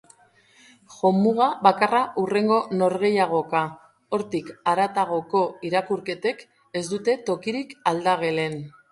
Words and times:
Jomuga 0.91 1.47
bakarra 1.65 1.99
hurrengo 2.21 2.55
norgehiagoka, 2.79 3.61
hortik 4.17 4.49
haratagoko 4.71 5.41
irakurketek 5.71 6.41
ez 6.79 6.83
dute 6.95 7.15
tokirik 7.29 7.77
aldagelen. 7.93 8.57